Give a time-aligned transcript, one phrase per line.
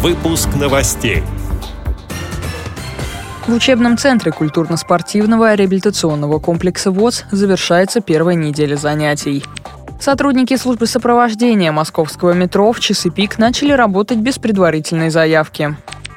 [0.00, 1.24] Выпуск новостей.
[3.48, 9.42] В учебном центре культурно-спортивного реабилитационного комплекса ВОЗ завершается первая неделя занятий.
[10.00, 15.76] Сотрудники службы сопровождения московского метро в часы пик начали работать без предварительной заявки.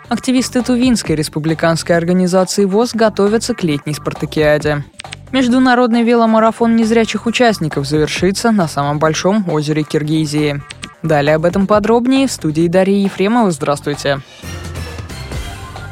[0.09, 4.86] Активисты Тувинской республиканской организации ВОЗ готовятся к летней спартакиаде.
[5.32, 10.61] Международный веломарафон незрячих участников завершится на самом большом озере Киргизии.
[11.04, 13.52] Далее об этом подробнее в студии Дарьи Ефремова.
[13.52, 14.21] Здравствуйте.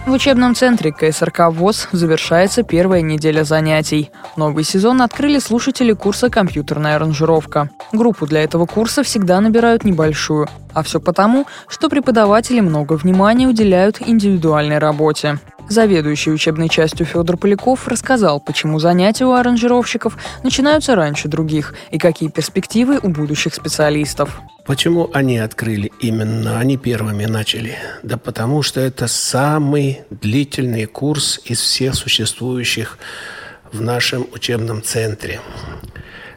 [0.05, 4.09] В учебном центре КСРК ВОЗ завершается первая неделя занятий.
[4.37, 7.69] Новый сезон открыли слушатели курса «Компьютерная аранжировка».
[7.91, 10.47] Группу для этого курса всегда набирают небольшую.
[10.73, 15.37] А все потому, что преподаватели много внимания уделяют индивидуальной работе.
[15.69, 22.29] Заведующий учебной частью Федор Поляков рассказал, почему занятия у аранжировщиков начинаются раньше других и какие
[22.29, 24.41] перспективы у будущих специалистов.
[24.69, 27.79] Почему они открыли именно, они первыми начали?
[28.03, 32.99] Да потому что это самый длительный курс из всех существующих
[33.71, 35.41] в нашем учебном центре.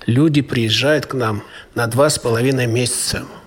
[0.06, 1.42] Люди приезжают к нам
[1.74, 3.26] на два с половиной месяца–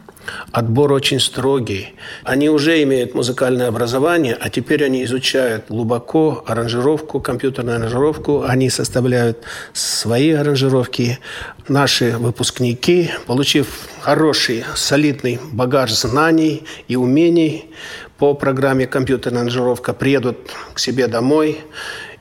[0.52, 1.96] Отбор очень строгий.
[2.24, 8.44] Они уже имеют музыкальное образование, а теперь они изучают глубоко аранжировку, компьютерную аранжировку.
[8.44, 9.40] Они составляют
[9.74, 11.20] свои аранжировки.
[11.68, 13.68] Наши выпускники, получив
[14.02, 17.70] хороший, солидный багаж знаний и умений
[18.18, 20.38] по программе компьютерная аранжировка, приедут
[20.74, 21.60] к себе домой,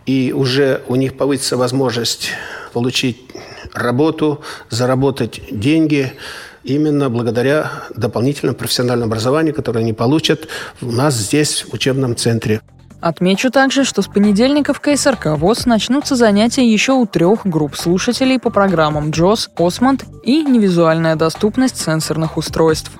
[0.06, 2.30] и уже у них повысится возможность
[2.72, 3.18] получить
[3.72, 6.12] работу, заработать деньги–
[6.64, 10.48] именно благодаря дополнительному профессиональному образованию, которое они получат
[10.80, 12.60] у нас здесь, в учебном центре.
[13.00, 18.38] Отмечу также, что с понедельника в КСРК ВОЗ начнутся занятия еще у трех групп слушателей
[18.38, 22.90] по программам JOS, Осмонд и невизуальная доступность сенсорных устройств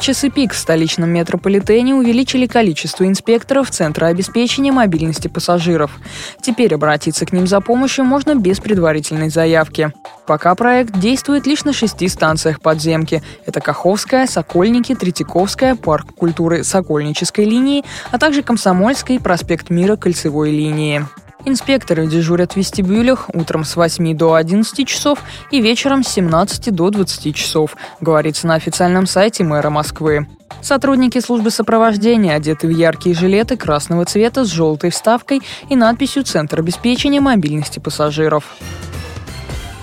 [0.00, 5.92] часы пик в столичном метрополитене увеличили количество инспекторов Центра обеспечения мобильности пассажиров.
[6.40, 9.92] Теперь обратиться к ним за помощью можно без предварительной заявки.
[10.26, 13.22] Пока проект действует лишь на шести станциях подземки.
[13.46, 21.04] Это Каховская, Сокольники, Третьяковская, Парк культуры Сокольнической линии, а также Комсомольской, Проспект Мира кольцевой линии.
[21.44, 25.20] Инспекторы дежурят в вестибюлях утром с 8 до 11 часов
[25.50, 30.26] и вечером с 17 до 20 часов, говорится на официальном сайте мэра Москвы.
[30.60, 35.40] Сотрудники службы сопровождения одеты в яркие жилеты красного цвета с желтой вставкой
[35.70, 38.44] и надписью «Центр обеспечения мобильности пассажиров».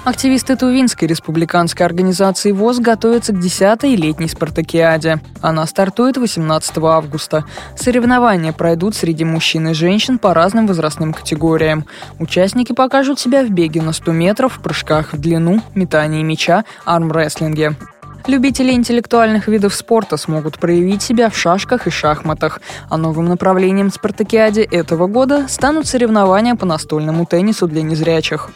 [0.08, 5.20] Активисты Тувинской республиканской организации ВОЗ готовятся к 10-й летней спартакиаде.
[5.42, 7.44] Она стартует 18 августа.
[7.76, 11.84] Соревнования пройдут среди мужчин и женщин по разным возрастным категориям.
[12.20, 17.76] Участники покажут себя в беге на 100 метров, прыжках в длину, метании мяча, армрестлинге.
[18.28, 22.62] Любители интеллектуальных видов спорта смогут проявить себя в шашках и шахматах.
[22.90, 28.52] А новым направлением спартакиаде этого года станут соревнования по настольному теннису для незрячих.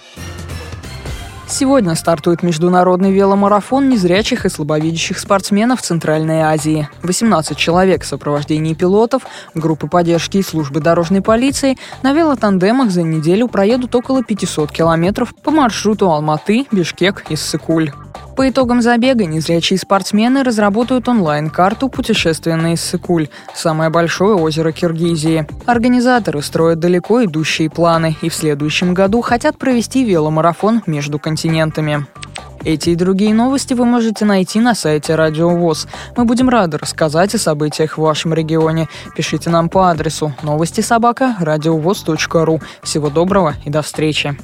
[1.51, 6.87] Сегодня стартует международный веломарафон незрячих и слабовидящих спортсменов Центральной Азии.
[7.03, 9.23] 18 человек в сопровождении пилотов,
[9.53, 15.51] группы поддержки и службы дорожной полиции на велотандемах за неделю проедут около 500 километров по
[15.51, 17.91] маршруту Алматы, Бишкек и Сыкуль.
[18.35, 25.45] По итогам забега незрячие спортсмены разработают онлайн-карту путешествия на Иссыкуль, самое большое озеро Киргизии.
[25.65, 32.05] Организаторы строят далеко идущие планы и в следующем году хотят провести веломарафон между континентами.
[32.63, 35.87] Эти и другие новости вы можете найти на сайте Радио ВОЗ.
[36.15, 38.87] Мы будем рады рассказать о событиях в вашем регионе.
[39.15, 42.61] Пишите нам по адресу новости собака ру.
[42.83, 44.37] Всего доброго и до встречи.